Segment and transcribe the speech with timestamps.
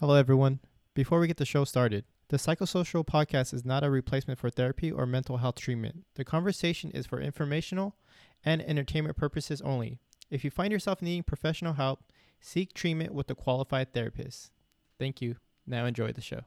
[0.00, 0.60] Hello, everyone.
[0.94, 4.90] Before we get the show started, the Psychosocial Podcast is not a replacement for therapy
[4.90, 6.06] or mental health treatment.
[6.14, 7.96] The conversation is for informational
[8.42, 9.98] and entertainment purposes only.
[10.30, 12.00] If you find yourself needing professional help,
[12.40, 14.52] seek treatment with a qualified therapist.
[14.98, 15.36] Thank you.
[15.66, 16.44] Now enjoy the show.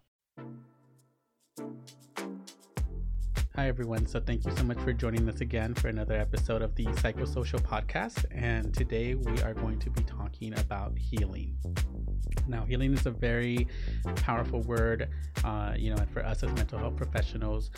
[3.55, 4.07] Hi, everyone.
[4.07, 7.61] So, thank you so much for joining us again for another episode of the Psychosocial
[7.61, 8.25] Podcast.
[8.31, 11.55] And today we are going to be talking about healing.
[12.47, 13.67] Now, healing is a very
[14.15, 15.07] powerful word,
[15.43, 17.69] uh, you know, and for us as mental health professionals,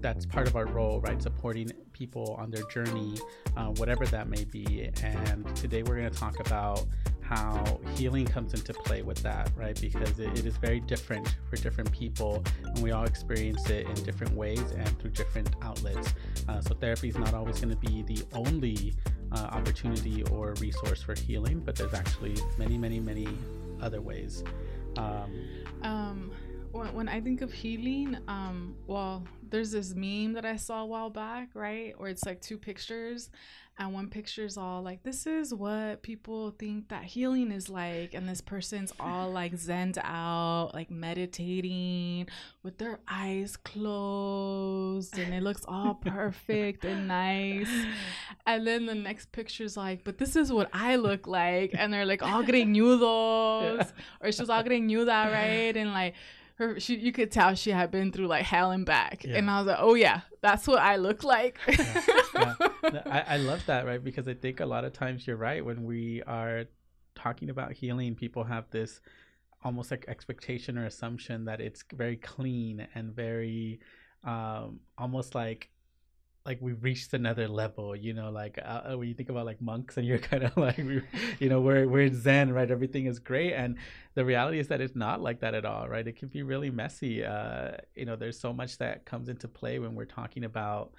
[0.00, 1.20] that's part of our role, right?
[1.20, 3.18] Supporting people on their journey,
[3.56, 4.88] uh, whatever that may be.
[5.02, 6.86] And today we're going to talk about
[7.34, 9.80] how healing comes into play with that, right?
[9.80, 13.94] Because it, it is very different for different people, and we all experience it in
[14.04, 16.12] different ways and through different outlets.
[16.46, 18.92] Uh, so, therapy is not always going to be the only
[19.32, 23.28] uh, opportunity or resource for healing, but there's actually many, many, many
[23.80, 24.44] other ways.
[24.98, 25.32] Um,
[25.82, 26.32] um,
[26.72, 30.86] when, when I think of healing, um, well, there's this meme that I saw a
[30.86, 31.98] while back, right?
[31.98, 33.30] Where it's like two pictures,
[33.82, 38.28] and one picture's all like, "This is what people think that healing is like," and
[38.28, 42.28] this person's all like zened out, like meditating
[42.62, 47.68] with their eyes closed, and it looks all perfect and nice.
[48.46, 52.06] And then the next picture's like, "But this is what I look like," and they're
[52.06, 53.86] like all getting nudos, yeah.
[54.20, 55.76] or she's all getting nuda, right?
[55.76, 56.14] And like
[56.56, 59.36] her she you could tell she had been through like hell and back yeah.
[59.36, 62.02] and i was like oh yeah that's what i look like yeah.
[62.34, 62.54] Yeah.
[63.06, 65.84] I, I love that right because i think a lot of times you're right when
[65.84, 66.64] we are
[67.14, 69.00] talking about healing people have this
[69.64, 73.80] almost like expectation or assumption that it's very clean and very
[74.24, 75.68] um almost like
[76.44, 79.60] like we've reached another level you know like uh, uh when you think about like
[79.60, 82.70] monks and you're kind of like you know we're, we're in zen right?
[82.70, 83.52] Everything is great.
[83.52, 83.76] And
[84.14, 86.06] the reality is that it's not like that at all right?
[86.06, 87.24] It can be really messy.
[87.24, 90.92] Uh you know there's so much that comes into play when we're talking about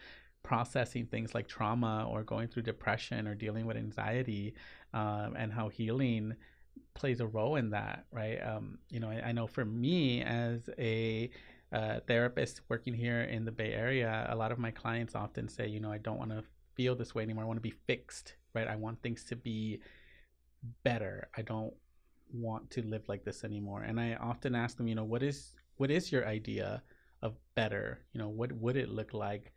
[0.44, 4.54] processing things like trauma or going through depression or dealing with anxiety
[4.94, 6.36] um, and how healing
[6.96, 8.38] plays a role in that right?
[8.38, 11.30] Um, you know I, I know for me as a
[11.74, 15.68] uh, therapist working here in the Bay Area, a lot of my clients often say,
[15.68, 16.44] you know, I don't want to
[16.76, 17.44] feel this way anymore.
[17.44, 18.68] I want to be fixed, right?
[18.68, 19.80] I want things to be
[20.84, 21.28] better.
[21.36, 21.74] I don't
[22.34, 23.84] want to live like this anymore.
[23.84, 26.84] And I often ask them, you know, what is what is your idea
[27.22, 28.06] of better?
[28.14, 29.52] You know, what would it look like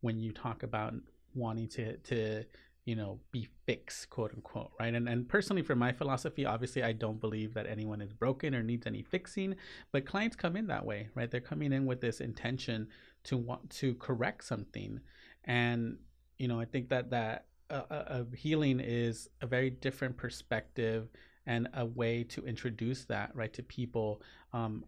[0.00, 0.94] when you talk about
[1.34, 2.44] wanting to to
[2.84, 4.94] you know be fixed quote unquote right?
[4.94, 8.62] And and personally for my philosophy obviously i don't believe that anyone is broken or
[8.62, 9.54] needs any fixing
[9.92, 11.30] but clients come in that way right?
[11.30, 12.88] They're coming in with this intention
[13.24, 15.00] to want to correct something.
[15.44, 15.98] And
[16.40, 21.08] you know i think that that uh, uh, healing is a very different perspective
[21.46, 24.84] and a way to introduce that right to people um,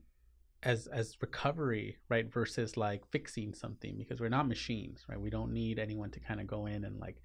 [0.65, 5.21] as as recovery right versus like fixing something because we're not machines right?
[5.21, 7.23] We don't need anyone to kind of go in and like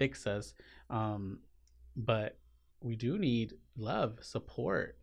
[0.00, 0.54] fix us.
[0.88, 1.40] Um,
[1.94, 2.38] but
[2.80, 4.96] we do need love, support.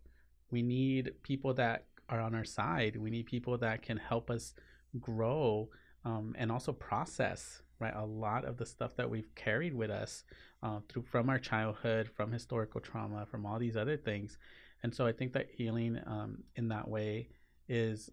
[0.50, 2.96] We need people that are on our side.
[2.96, 4.54] We need people that can help us
[5.00, 5.70] grow
[6.04, 10.24] um, and also process right a lot of the stuff that we've carried with us
[10.64, 14.40] uh, through from our childhood, from historical trauma, from all these other things.
[14.82, 17.30] And so I think that healing um, in that way
[17.70, 18.10] is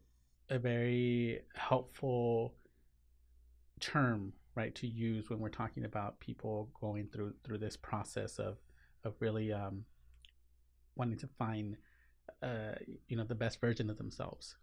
[0.51, 2.55] a very helpful
[3.81, 8.59] term right to use when we're talking about people going through through this process of
[9.05, 9.85] of really um,
[10.97, 11.77] wanting to find
[12.43, 12.73] uh,
[13.09, 14.57] you know the best version of themselves.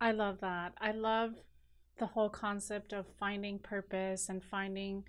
[0.00, 0.74] I love that.
[0.80, 1.34] I love
[1.98, 5.04] the whole concept of finding purpose and finding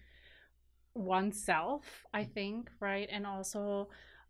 [0.94, 3.10] oneself i think right?
[3.12, 3.90] And also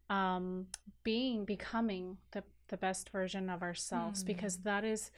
[0.09, 0.67] um,
[1.03, 4.27] being becoming the the best version of ourselves mm.
[4.27, 5.11] because that is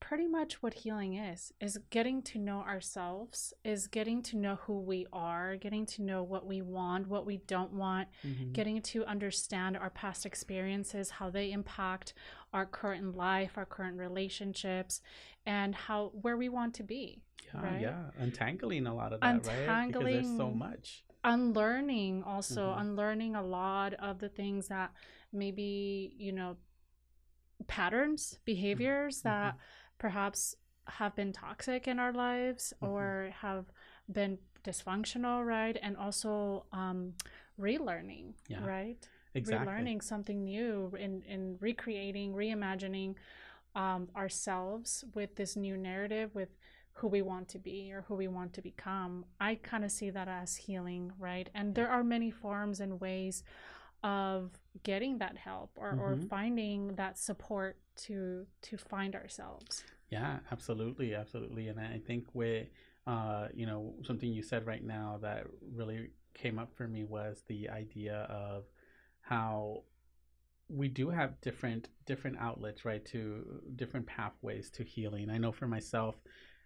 [0.00, 4.78] pretty much what healing is is getting to know ourselves is getting to know who
[4.78, 8.52] we are getting to know what we want what we don't want mm-hmm.
[8.52, 12.12] getting to understand our past experiences how they impact
[12.52, 15.00] our current life our current relationships
[15.46, 17.22] and how where we want to be
[17.54, 17.80] yeah right?
[17.80, 22.80] yeah untangling a lot of that untangling, right because there's so much unlearning also mm-hmm.
[22.80, 24.92] unlearning a lot of the things that
[25.32, 26.56] maybe you know
[27.66, 29.28] patterns behaviors mm-hmm.
[29.28, 29.56] that
[29.98, 30.54] perhaps
[30.88, 32.92] have been toxic in our lives mm-hmm.
[32.92, 33.66] or have
[34.10, 35.76] been dysfunctional, right?
[35.82, 37.14] And also um,
[37.60, 39.08] relearning, yeah, right?
[39.34, 39.66] Exactly.
[39.66, 43.14] Relearning something new in, in recreating, reimagining
[43.74, 46.48] um, ourselves with this new narrative, with
[46.92, 49.26] who we want to be or who we want to become.
[49.38, 51.50] I kind of see that as healing, right?
[51.54, 53.44] And there are many forms and ways
[54.02, 54.52] of
[54.82, 56.28] getting that help or, or Mhm.
[56.28, 61.68] finding that support to to find ourselves Yeah, absolutely, absolutely.
[61.68, 62.68] And I think with
[63.06, 67.42] uh, you know, something you said right now that really came up for me was
[67.46, 68.64] the idea of
[69.20, 69.82] how
[70.68, 75.30] we do have different different outlets, right, to different pathways to healing.
[75.30, 76.16] I know for myself,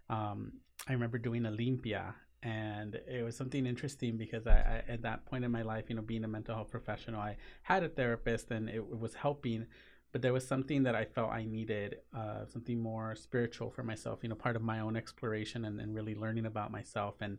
[0.08, 0.52] um,
[0.88, 5.26] I remember doing a limpia and it was something interesting because I, I at that
[5.26, 8.50] point in my life, you know, being a mental health professional, I had a therapist
[8.50, 9.66] and it, it was helping
[10.12, 14.20] but there was something that I felt I needed, uh, something more spiritual for myself,
[14.22, 17.14] you know, part of my own exploration and, and really learning about myself.
[17.20, 17.38] And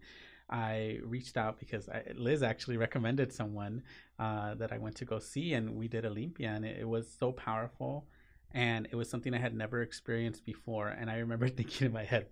[0.49, 3.83] I reached out because I, Liz actually recommended someone
[4.19, 6.87] uh, that I went to go see, and we did a limpia, and it, it
[6.87, 8.05] was so powerful.
[8.53, 10.89] And it was something I had never experienced before.
[10.89, 12.27] And I remember thinking in my head,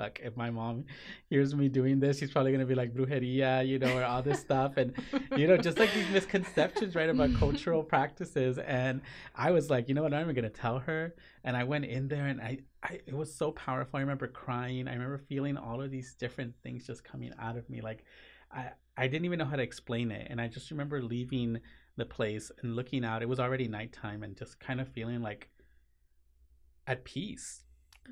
[0.00, 0.84] fuck, if my mom
[1.28, 4.40] hears me doing this, she's probably to be like brujeria, you know, or all this
[4.40, 4.76] stuff.
[4.76, 4.94] And,
[5.36, 8.58] you know, just like these misconceptions, right, about cultural practices.
[8.58, 9.02] And
[9.34, 11.14] I was like, you know what, I'm to tell her.
[11.44, 13.98] And I went in there and I, I, it was so powerful.
[13.98, 14.88] I remember crying.
[14.88, 17.80] I remember feeling all of these different things just coming out of me.
[17.82, 18.04] Like,
[18.50, 20.28] I, I didn't even know how to explain it.
[20.30, 21.60] And I just remember leaving
[21.96, 23.22] the place and looking out.
[23.22, 25.50] It was already nighttime and just kind of feeling like
[26.86, 27.60] at peace.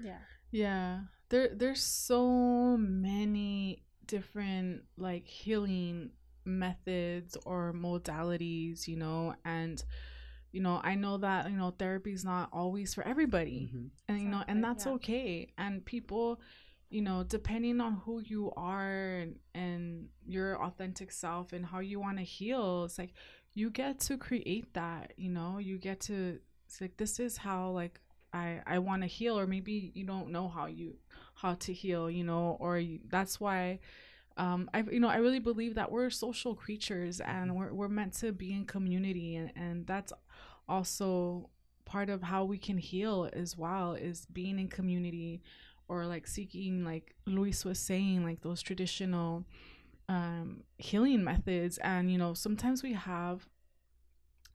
[0.05, 0.19] yeah
[0.51, 1.01] Yeah.
[1.29, 6.11] There there's so many different like healing
[6.45, 9.83] methods or modalities, you know, and
[10.51, 13.71] you know, I know that, you know, therapy is not always for everybody.
[13.73, 13.91] Mhm.
[14.09, 14.93] And you know, and that's yeah.
[14.93, 15.53] okay.
[15.59, 16.41] And people,
[16.89, 22.01] you know, depending on who you are and, and your authentic self and how you
[22.01, 23.13] want to heal, it's like
[23.55, 27.71] you get to create that, you know, you get to it's like this is how
[27.71, 28.01] like
[28.33, 30.97] I I want to heal or maybe you don't know how you
[31.35, 33.81] how to heal, you know, or you, that's why
[34.37, 38.15] um I you know, I really believe that we're social creatures and we're we're meant
[38.15, 40.13] to be in community and and that's
[40.69, 41.51] also
[41.85, 45.43] part of how we can heal as well is being in community
[45.89, 49.45] or like seeking like Luis was saying like those traditional
[50.09, 51.79] um healing methods.
[51.79, 53.49] And you know sometimes we have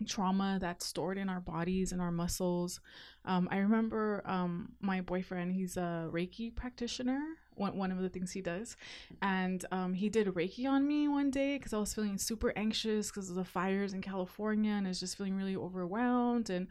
[0.05, 2.79] trauma that's stored in our bodies and our muscles.
[3.25, 7.21] Um i remember um my boyfriend he's a reiki practitioner
[7.55, 8.75] one, one of the things he does.
[9.21, 13.09] And um he did reiki on me one day because i was feeling super anxious
[13.09, 16.67] because of the fires in california and i was just feeling really overwhelmed and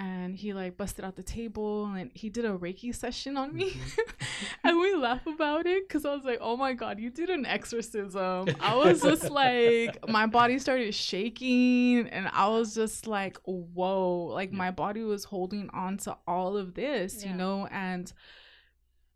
[0.00, 3.68] and he like busted out the table and he did a reiki session on me.
[4.64, 7.44] And we laugh about it because i was like oh my god you did an
[7.44, 8.48] exorcism.
[8.60, 14.30] I was just like my body started shaking and i was just like whoa.
[14.38, 14.56] Like Yeah.
[14.64, 17.30] my body was holding on to all of this Yeah.
[17.30, 18.10] you know and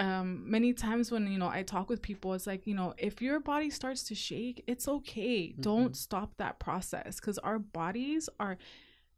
[0.00, 3.22] um many times when you know i talk with people it's like you know if
[3.22, 5.54] your body starts to shake it's okay.
[5.58, 8.58] Don't stop that process because our bodies are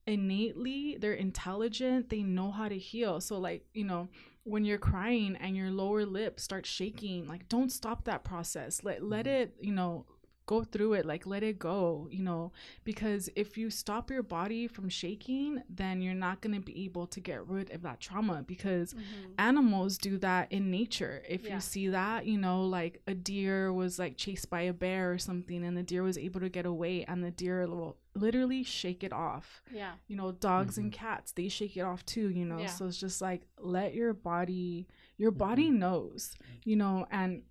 [0.06, 4.08] innately they're intelligent they know how to heal so like you know
[4.44, 9.02] when you're crying and your lower lip starts shaking like don't stop that process let
[9.02, 9.40] let Mhm.
[9.42, 10.06] it you know
[10.46, 12.52] go through it like let it go you know
[12.84, 17.06] because if you stop your body from shaking then you're not going to be able
[17.06, 19.34] to get rid of that trauma because Mhm.
[19.38, 21.22] animals do that in nature.
[21.28, 21.54] If Yeah.
[21.54, 25.18] you see that, you know, like a deer was like chased by a bear or
[25.18, 29.02] something and the deer was able to get away and the deer will literally shake
[29.04, 29.62] it off.
[29.72, 32.60] yeah You know, dogs and cats, they shake it off too, you know.
[32.60, 32.66] Yeah.
[32.66, 34.86] So it's just like let your body
[35.18, 37.42] your body knows, you know, and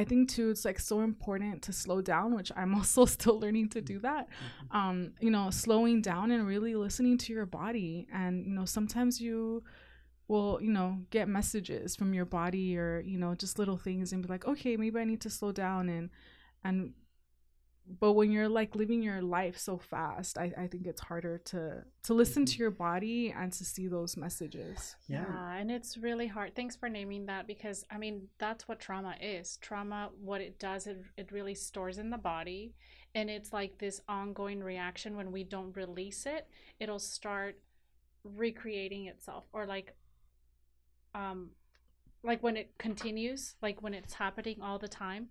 [0.00, 3.68] I think too it's like so important to slow down, which I'm also still learning
[3.70, 4.28] to do that.
[4.70, 8.06] Um you know slowing down and really listening to your body.
[8.12, 9.62] And you know sometimes you
[10.30, 14.22] will you know get messages from your body or you know just little things and
[14.22, 16.08] be like okay maybe i need to slow down and
[16.62, 16.92] and
[17.98, 21.82] but when you're like living your life so fast i, I think it's harder to
[22.02, 25.24] to listen to your body and to see those messages Yeah.
[25.28, 26.54] Yeah, and it's really hard.
[26.54, 29.58] Thanks for naming that because I mean that's what trauma is.
[29.60, 32.74] Trauma, what it does, it it really stores in the body,
[33.14, 35.16] and it's like this ongoing reaction.
[35.16, 37.58] When we don't release it, it'll start
[38.24, 39.94] recreating itself, or like,
[41.14, 41.50] um,
[42.22, 45.28] like when it continues, like when it's happening all the time,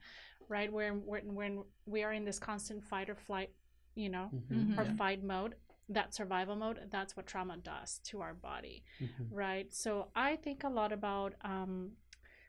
[0.50, 0.72] right?
[0.72, 3.52] Where when when we are in this constant fight or flight,
[3.96, 4.78] you know, Mhm.
[4.78, 4.94] or Yeah.
[4.94, 5.56] fight mode.
[5.92, 9.28] That survival mode, that's what trauma does to our body Mhm.
[9.32, 9.74] right?
[9.74, 11.94] So I think a lot about um,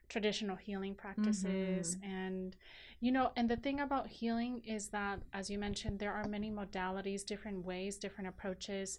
[0.09, 2.57] traditional healing practices, and
[3.01, 6.51] you know, and the thing about healing is that, as you mentioned, there are many
[6.51, 8.99] modalities, different ways, different approaches,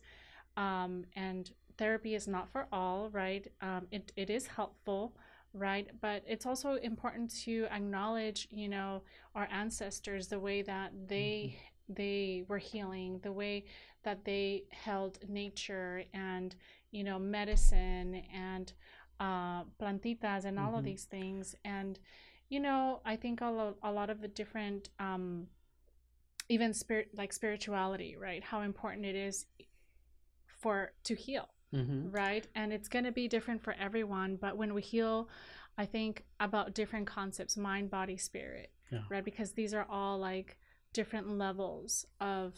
[0.58, 3.52] um, and therapy is not for all, right?
[3.62, 5.16] Um, it it is helpful.
[5.54, 9.04] Right, but it's also important to acknowledge, you know,
[9.36, 11.58] our ancestors, the way that they
[11.90, 13.66] they were healing, the way
[14.04, 16.56] that they held nature and
[16.92, 18.72] you know medicine and
[19.20, 20.86] uh, plantitas and all of Mhm.
[20.86, 21.54] these things.
[21.66, 22.00] And
[22.48, 25.48] you know, I think a lot, a lot of the different um,
[26.50, 28.44] even spirit like spirituality, right?
[28.44, 29.46] How important it is
[30.60, 32.12] for to heal Mm-hmm.
[32.12, 32.46] right?
[32.56, 34.36] And it's going to be different for everyone.
[34.36, 35.30] But when we heal,
[35.78, 39.04] I think about different concepts mind, body, spirit, Yeah.
[39.10, 39.24] right?
[39.24, 40.58] Because these are all like
[40.94, 42.56] different levels of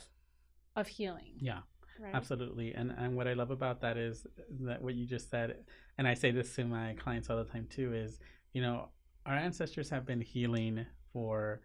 [0.75, 1.59] of healing, Yeah.
[1.99, 2.15] right?
[2.15, 2.73] Absolutely.
[2.73, 4.25] And and what I love about that is
[4.61, 5.63] that what you just said,
[5.99, 8.19] and I say this to my clients all the time too, is
[8.53, 8.89] you know,
[9.27, 11.61] our ancestors have been healing for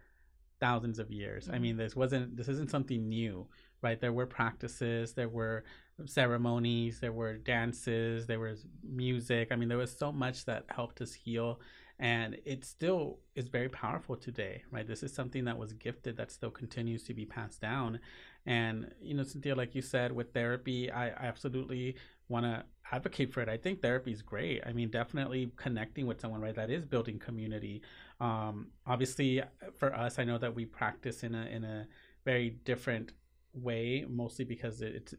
[0.60, 1.48] thousands of years.
[1.48, 1.60] I Mhm.
[1.62, 3.48] mean, this wasn't this isn't something new,
[3.80, 3.98] right?
[3.98, 5.64] There were practices, there were
[6.06, 9.48] ceremonies, there were dances, there was music.
[9.50, 11.60] I mean, there was so much that helped us heal
[12.00, 14.86] and it still is very powerful today, right?
[14.86, 17.98] This is something that was gifted that still continues to be passed down.
[18.46, 21.96] And, you know, Cynthia, like you said, with therapy, I, absolutely
[22.28, 23.48] want to advocate for it.
[23.48, 24.62] I think therapy is great.
[24.64, 26.54] I mean, definitely connecting with someone, right?
[26.54, 27.82] That is building community.
[28.20, 29.42] Um, obviously,
[29.76, 31.86] for us, I know that we practice in a in a
[32.24, 33.12] very different
[33.52, 35.14] way, mostly because it's.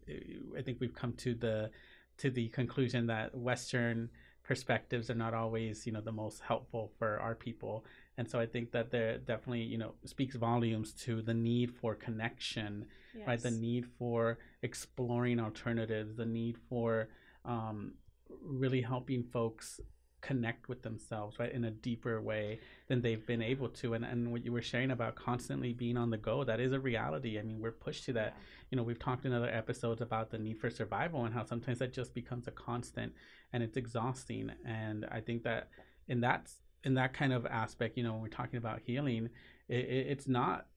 [0.57, 1.69] I think we've come to the
[2.17, 4.09] to the conclusion that Western
[4.43, 7.85] perspectives are not always, you know, the most helpful for our people.
[8.17, 11.95] And so I think that there definitely, you know, speaks volumes to the need for
[11.95, 12.85] connection
[13.27, 17.09] right the need for exploring alternatives the need for
[17.45, 17.93] um,
[18.41, 19.79] really helping folks
[20.21, 23.93] connect with themselves right in a deeper way than they've been able to.
[23.93, 26.79] And, and what you were sharing about constantly being on the go that is a
[26.79, 27.39] reality.
[27.39, 28.35] I mean we're pushed to that.
[28.69, 31.79] You know we've talked in other episodes about the need for survival and how sometimes
[31.79, 33.13] that just becomes a constant
[33.53, 34.51] and it's exhausting.
[34.65, 35.69] And i think that
[36.07, 36.51] in that
[36.83, 39.29] in that kind of aspect you know when we're talking about healing
[39.67, 40.67] it, it, it's not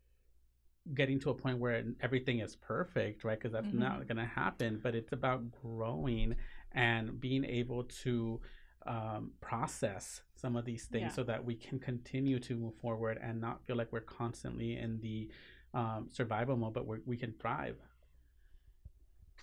[0.95, 3.79] getting to a point where everything is perfect right because that's Mhm.
[3.79, 4.81] not going to happen.
[4.83, 6.35] But it's about growing
[6.73, 8.41] and being able to
[8.87, 11.13] um, process some of these things Yeah.
[11.13, 15.01] so that we can continue to move forward and not feel like we're constantly in
[15.01, 15.31] the
[15.75, 17.77] um, survival mode but we can thrive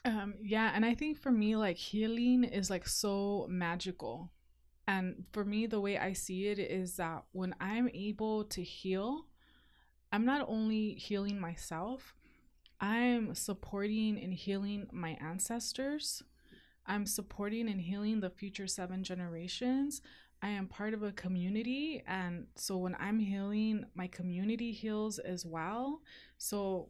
[0.05, 4.31] Um, yeah, and I think for me, like healing is like so magical.
[4.87, 9.27] And for me, the way I see it is that when I'm able to heal,
[10.11, 12.15] I'm not only healing myself,
[12.79, 16.23] I'm supporting and healing my ancestors.
[16.89, 20.01] I'm supporting and healing the future seven generations.
[20.41, 22.03] I am part of a community.
[22.07, 26.01] And so when I'm healing, my community heals as well.
[26.37, 26.89] So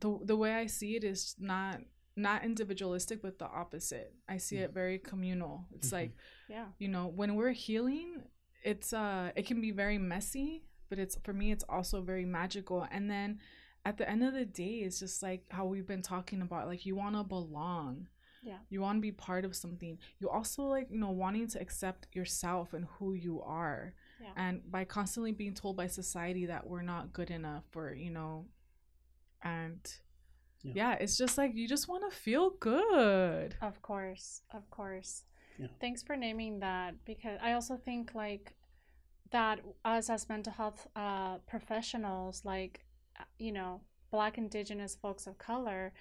[0.00, 1.80] the, the way I see it is not
[2.16, 5.92] not individualistic but the opposite i see it very communal it's Mhm.
[5.92, 6.12] like
[6.48, 6.66] yeah.
[6.80, 8.24] you know when we're healing
[8.64, 12.88] it's uh it can be very messy but it's for me it's also very magical
[12.90, 13.38] and then
[13.84, 16.84] at the end of the day it's just like how we've been talking about like
[16.84, 18.08] you want to belong
[18.42, 18.58] Yeah.
[18.70, 22.06] you want to be part of something you also like you know wanting to accept
[22.14, 24.32] yourself and who you are Yeah.
[24.36, 28.46] and by constantly being told by society that we're not good enough or you know
[29.42, 29.80] and
[30.62, 30.72] Yeah.
[30.74, 35.24] yeah, it's just like you just want to feel good Of course, of course.
[35.58, 35.68] Yeah.
[35.80, 38.54] Thanks for naming that because I also think like
[39.30, 42.84] that us as mental health uh, professionals, like
[43.20, 43.80] uh, you know,
[44.10, 45.92] Black Indigenous folks of color,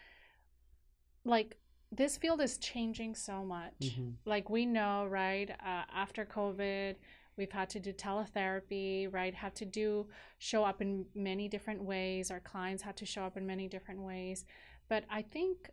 [1.26, 1.58] like
[1.92, 3.80] this field is changing so much.
[3.80, 4.16] Mhm.
[4.26, 5.50] Like we know, right?
[5.50, 6.96] Uh, after COVID,
[7.38, 9.34] we've had to do teletherapy, right?
[9.34, 12.30] Had to do show up in many different ways.
[12.32, 14.46] Our clients had to show up in many different ways.
[14.90, 15.70] But I think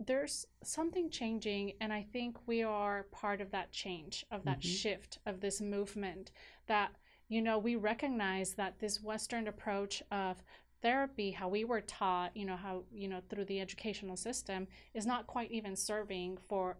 [0.00, 4.78] there's something changing, and I think we are part of that change, of that Mhm.
[4.80, 6.30] shift, of this movement.
[6.66, 6.94] That
[7.30, 10.42] you know, we recognize that this Western approach of
[10.82, 15.06] therapy, how we were taught, you know, how you know through the educational system, is
[15.06, 16.78] not quite even serving for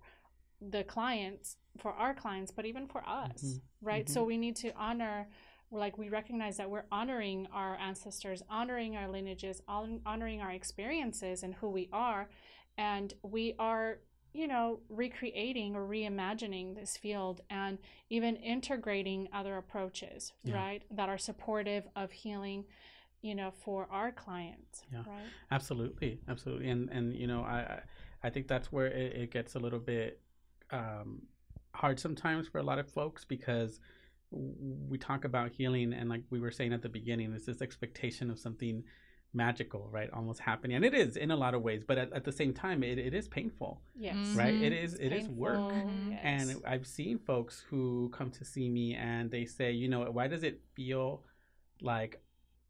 [0.61, 3.61] the clients for our clients but even for us Mhm.
[3.81, 5.29] right so we need to honor
[5.71, 11.45] like we recognize that we're honoring our ancestors honoring our lineages hon- honoring our experiences
[11.45, 12.29] and who we are
[12.77, 14.01] and we are
[14.33, 17.79] you know recreating or reimagining this field and
[18.11, 20.57] even integrating other approaches Yeah.
[20.57, 22.65] right that are supportive of healing
[23.23, 24.99] you know for our clients Yeah.
[25.07, 27.83] right Absolutely, absolutely, and and you know, I I-
[28.25, 30.21] I think that's where it, it gets a little bit
[30.71, 31.23] um,
[31.73, 33.81] hard sometimes for a lot of folks because
[34.31, 38.31] we talk about healing, and like we were saying at the beginning, there's this expectation
[38.31, 38.83] of something
[39.33, 42.25] magical, right, almost happening, and it is in a lot of ways, but at, at
[42.25, 44.55] the same time, it, it is painful, yes right?
[44.59, 44.63] Mhm.
[44.67, 45.73] It is it is work.
[45.73, 46.11] Painful, Mhm.
[46.11, 46.21] yes.
[46.25, 50.27] And I've seen folks who come to see me and they say, you know, why
[50.29, 51.25] does it feel
[51.81, 52.21] like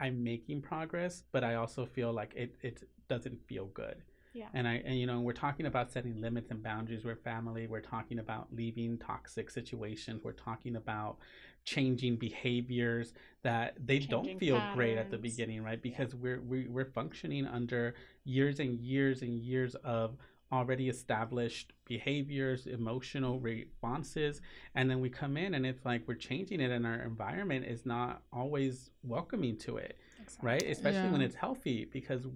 [0.01, 4.03] I'm making progress, but I also feel like it it doesn't feel good.
[4.35, 4.49] Yeah.
[4.55, 7.05] And I and you know we're talking about setting limits and boundaries.
[7.05, 7.67] We're family.
[7.67, 10.23] We're talking about leaving toxic situations.
[10.23, 11.19] We're talking about
[11.65, 13.13] changing behaviors
[13.43, 15.83] that they don't Changing feel great at the beginning, right?
[15.83, 20.17] Because we're we, we're functioning under years and years and years of
[20.53, 24.41] already established behaviors, emotional responses,
[24.75, 27.85] and then we come in and it's like we're changing it, and our environment is
[27.87, 29.99] not always welcoming to it
[30.43, 30.57] right?
[30.63, 30.73] Exactly.
[30.73, 32.27] Especially when it's healthy, because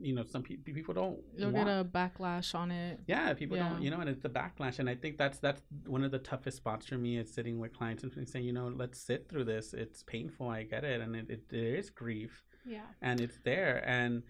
[0.00, 1.18] you know some pe- people don't.
[1.36, 3.00] You'll want, get a backlash on it.
[3.06, 3.70] yeah, people Yeah.
[3.70, 6.18] don't, you know, and it's the backlash, and I think that's that's one of the
[6.18, 9.44] toughest spots for me is sitting with clients and saying, you know, let's sit through
[9.44, 9.72] this.
[9.74, 12.82] It's painful, I get it, and it, it there is grief, Yeah.
[13.00, 14.22] and it's there, and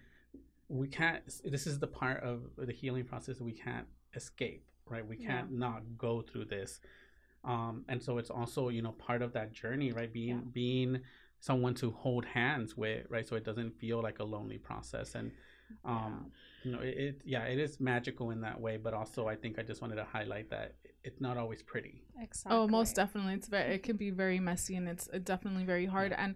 [0.68, 1.22] we can't.
[1.44, 5.06] This is the part of the healing process we can't escape, right?
[5.06, 6.80] We can't not go through this,
[7.44, 10.12] um, and so it's also you know part of that journey, right?
[10.12, 10.50] Being Yeah.
[10.52, 11.00] being
[11.40, 13.26] someone to hold hands with, right?
[13.26, 15.32] So it doesn't feel like a lonely process, and
[15.84, 16.32] um,
[16.64, 19.58] you know, it, it yeah, it is magical in that way, but also I think
[19.58, 22.02] I just wanted to highlight that it's not always pretty.
[22.20, 22.58] Exactly.
[22.58, 23.34] Oh, most definitely.
[23.34, 23.74] It's very.
[23.74, 26.12] It can be very messy, and it's uh, definitely very hard.
[26.12, 26.34] And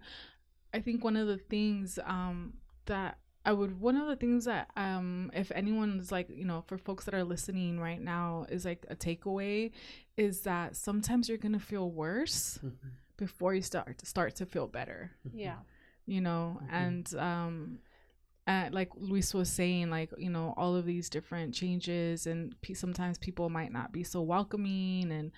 [0.73, 2.53] I think one of the things um,
[2.85, 6.77] that I would, one of the things that um, if anyone's like, you know, for
[6.77, 9.71] folks that are listening right now, is like a takeaway,
[10.15, 12.59] is that sometimes you're gonna feel worse
[13.17, 15.57] before you start to start to feel better Yeah.
[16.05, 16.67] you know Mhm.
[16.71, 17.79] and um
[18.47, 22.73] and like luis was saying like you know all of these different changes and pe-
[22.73, 25.31] sometimes people might not be so welcoming and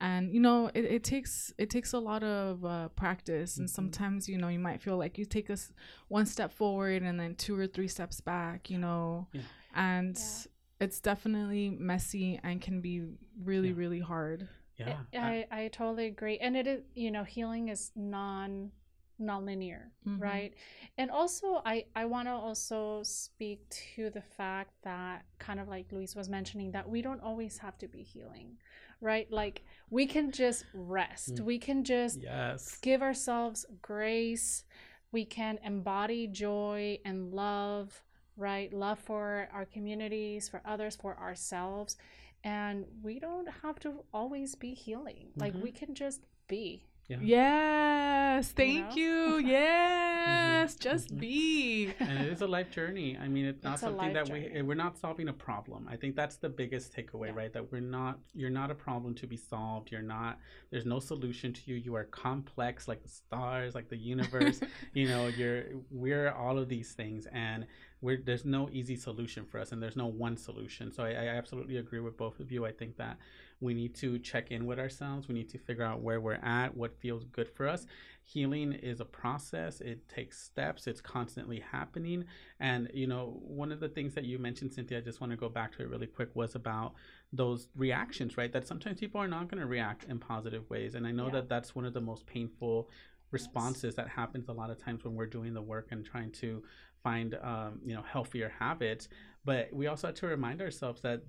[0.00, 3.72] and you know it, it takes it takes a lot of uh, practice and Mhm.
[3.72, 5.72] sometimes you know you might feel like you take us
[6.08, 9.42] one step forward and then two or three steps back you know Yeah.
[9.74, 10.84] and Yeah.
[10.84, 13.02] it's definitely messy and can be
[13.44, 13.78] really Yeah.
[13.82, 16.38] really hard Yeah, I, I totally agree.
[16.38, 18.70] And it is, you know, healing is non
[19.18, 20.18] non-linear, Mhm.
[20.18, 20.54] right?
[20.96, 25.92] And also I I want to also speak to the fact that kind of like
[25.92, 28.56] Luis was mentioning that we don't always have to be healing,
[29.00, 29.30] right?
[29.30, 31.36] Like we can just rest.
[31.36, 31.44] Mm.
[31.44, 34.64] We can just yes, give ourselves grace.
[35.12, 38.02] We can embody joy and love,
[38.36, 38.72] right?
[38.72, 41.96] Love for our communities, for others, for ourselves.
[42.44, 45.28] And we don't have to always be healing.
[45.36, 45.62] Like Mhm.
[45.62, 46.86] we can just be.
[47.20, 48.96] Yes thank know?
[48.96, 51.18] you, yes just Mhm.
[51.20, 53.16] be and it is a life journey.
[53.18, 55.88] I mean, it's not It's something life that we we're not solving a problem.
[55.90, 57.36] I think that's the biggest takeaway, Yeah.
[57.40, 57.52] right?
[57.52, 59.90] That we're not you're not a problem to be solved.
[59.90, 60.38] You're not
[60.70, 61.76] there's no solution to you.
[61.76, 64.60] You are complex like the stars, like the universe.
[64.94, 67.66] you know, you're we're all of these things and
[68.02, 70.92] we're there's no easy solution for us and there's no one solution.
[70.92, 72.64] So I, I absolutely agree with both of you.
[72.66, 73.18] I think that
[73.60, 75.28] we need to check in with ourselves.
[75.28, 77.86] We need to figure out where we're at, what feels good for us.
[78.24, 79.80] Healing is a process.
[79.80, 80.86] It takes steps.
[80.86, 82.24] It's constantly happening.
[82.58, 85.36] And you know, one of the things that you mentioned, Cynthia, I just want to
[85.36, 86.94] go back to it really quick, was about
[87.32, 88.52] those reactions, right?
[88.52, 91.32] That sometimes people are not going to react in positive ways, and I know Yeah.
[91.32, 92.88] that that's one of the most painful
[93.30, 96.62] responses that happens a lot of times when we're doing the work and trying to
[97.02, 99.08] find um, you know healthier habits
[99.44, 101.22] but we also have to remind ourselves that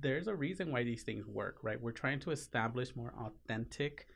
[0.00, 1.80] there's a reason why these things work right?
[1.80, 4.06] We're trying to establish more authentic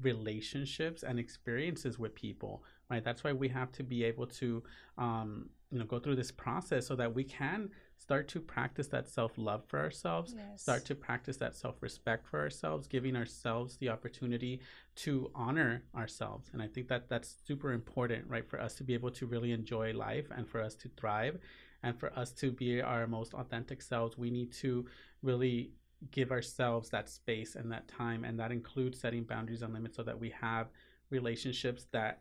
[0.00, 3.02] relationships and experiences with people right?
[3.04, 4.62] That's why we have to be able to
[4.98, 9.08] um, you know go through this process so that we can start to practice that
[9.08, 10.62] self-love for ourselves Yes.
[10.62, 14.60] start to practice that self-respect for ourselves giving ourselves the opportunity
[14.96, 16.48] to honor ourselves.
[16.52, 19.52] And i think that that's super important right for us to be able to really
[19.52, 21.38] enjoy life and for us to thrive
[21.84, 24.84] and for us to be our most authentic selves we need to
[25.22, 25.70] really
[26.10, 30.02] give ourselves that space and that time and that includes setting boundaries and limits so
[30.02, 30.68] that we have
[31.10, 32.18] relationships that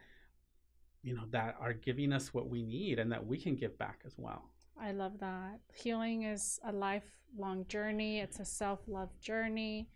[1.01, 4.01] you know that are giving us what we need and that we can give back
[4.05, 5.59] as well I love that.
[5.73, 9.87] Healing is a lifelong journey, it's a self love journey,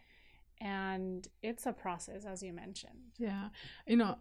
[0.61, 3.13] and it's a process, as you mentioned.
[3.17, 3.49] Yeah.
[3.85, 4.17] You know,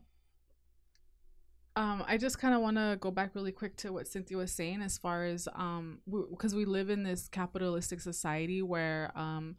[1.77, 4.51] um, I just kind of want to go back really quick to what Cynthia was
[4.51, 5.99] saying as far as um,
[6.31, 9.57] because we live in this capitalistic society where um,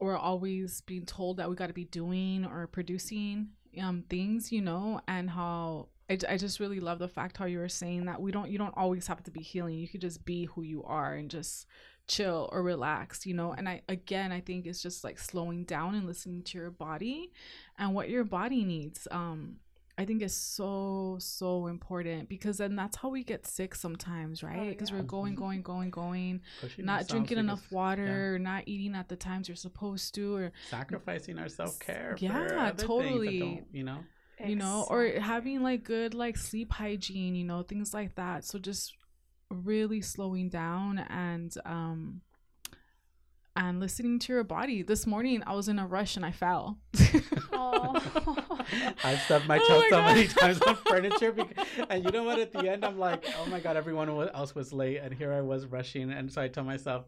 [0.00, 3.48] we're always being told that we got to be doing or producing
[3.82, 7.58] um things, you know, and how I, I just really love the fact how you
[7.58, 9.78] were saying that we don't you don't always have to be healing.
[9.78, 11.66] You could just be who you are and just
[12.06, 13.52] chill or relax, you know.
[13.52, 17.32] And I again I think it's just like slowing down and listening to your body
[17.76, 19.06] and what your body needs.
[19.10, 19.56] Um
[19.98, 24.70] I think is so so important because then that's how we get sick sometimes, right?
[24.70, 24.98] Because yeah.
[24.98, 28.94] we're going going going going, Pushing not ourselves drinking because- enough water, or not eating
[28.94, 32.16] at the times you're supposed to or sacrificing our self care.
[32.18, 33.38] Yeah, for other things that totally.
[33.40, 33.98] don't, you know.
[34.46, 38.56] you know or having like good like sleep hygiene you know things like that so
[38.56, 38.94] just
[39.50, 42.20] really slowing down and um
[43.58, 46.78] and listening to your body this morning i was in a rush and i fell
[47.52, 47.94] Oh.
[49.04, 52.10] I've stubbed my oh toe Oh my so many times on furniture, because, and you
[52.10, 52.38] know what?
[52.38, 55.40] At the end, I'm like, oh my god, everyone else was late, and here I
[55.40, 57.06] was rushing, and so I tell myself,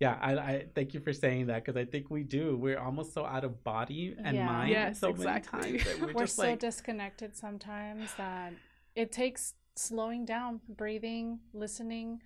[0.00, 2.56] yeah, I, I thank you for saying that because I think we do.
[2.56, 4.46] We're almost so out of body and Yeah.
[4.46, 5.60] mind Yes, so exactly.
[5.60, 8.52] many times we're, we're just so like, disconnected sometimes that
[8.96, 12.20] it takes slowing down breathing listening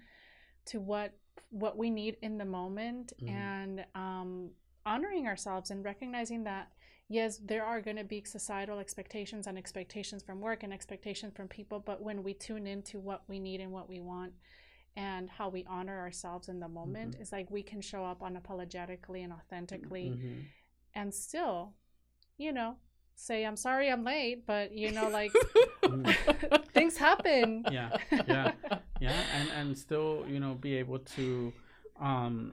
[0.67, 1.13] to what
[1.51, 3.29] what we need in the moment Mhm.
[3.31, 4.51] and um,
[4.85, 6.73] honoring ourselves and recognizing that
[7.09, 11.49] yes there are going to be societal expectations and expectations from work and expectations from
[11.49, 14.33] people but when we tune into what we need and what we want
[14.97, 17.21] and how we honor ourselves in the moment Mhm.
[17.21, 20.45] it's like we can show up unapologetically and authentically Mhm.
[20.95, 21.75] and still,
[22.39, 22.77] you know,
[23.15, 25.33] say I'm sorry I'm late, but you know, like
[26.75, 27.65] things happen.
[27.71, 27.97] yeah,
[28.27, 28.53] yeah,
[29.01, 31.53] yeah, and and still, you know, be able to,
[32.01, 32.53] um,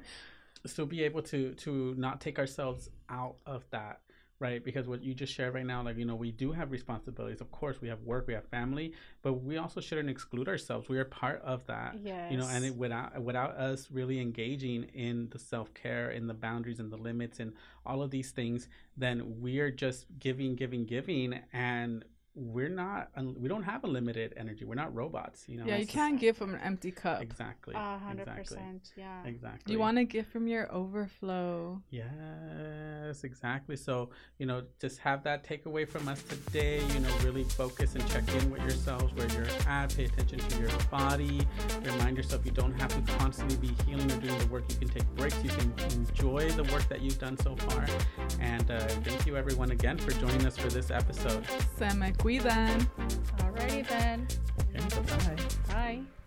[0.66, 4.00] still be able to to not take ourselves out of that
[4.40, 4.66] right?
[4.66, 7.40] Because what you just shared right now like you know we do have responsibilities.
[7.40, 10.90] Of course we have work we have family but we also shouldn't exclude ourselves.
[10.90, 12.30] We are part of that Yes.
[12.32, 16.80] you know and it, without without us really engaging in the self-care in the boundaries
[16.80, 17.54] and the limits and
[17.86, 22.04] all of these things then we're just giving giving giving and
[22.36, 25.86] we're not we don't have a limited energy we're not robots you know yeah you
[25.86, 28.92] can't give from an empty cup exactly A hundred exactly percent.
[28.98, 29.24] Yeah.
[29.24, 33.76] exactly you want to give from your overflow Yes, exactly.
[33.76, 36.82] So, you know, just have that takeaway from us today.
[36.94, 39.96] You know, really focus and check in with yourselves where you're at.
[39.96, 41.42] Pay attention to your body.
[41.84, 44.64] Remind yourself you don't have to constantly be healing or doing the work.
[44.70, 45.38] You can take breaks.
[45.44, 47.86] You can enjoy the work that you've done so far.
[48.40, 51.46] And uh, thank you, everyone, again for joining us for this episode.
[51.78, 52.88] se me cuidan
[53.40, 54.28] Alrighty then.
[54.60, 54.80] Okay,
[55.68, 55.74] bye.
[55.74, 56.23] Bye.